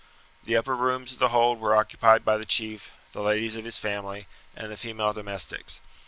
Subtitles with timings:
[0.45, 3.77] The upper rooms of the hold were occupied by the chief, the ladies of his
[3.77, 5.79] family, and the female domestics.